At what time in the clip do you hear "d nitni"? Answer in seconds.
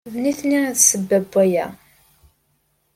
0.13-0.57